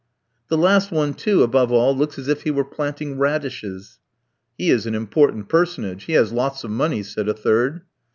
"The 0.47 0.57
last 0.57 0.91
one, 0.91 1.13
too, 1.13 1.43
above 1.43 1.71
all, 1.71 1.95
looks 1.95 2.17
as 2.17 2.27
if 2.27 2.41
he 2.41 2.49
were 2.49 2.63
planting 2.65 3.19
radishes." 3.19 3.99
"He 4.57 4.71
is 4.71 4.87
an 4.87 4.95
important 4.95 5.47
personage, 5.47 6.05
he 6.05 6.13
has 6.13 6.33
lots 6.33 6.63
of 6.63 6.71
money," 6.71 7.03
said 7.03 7.29
a 7.29 7.35
third. 7.35 7.81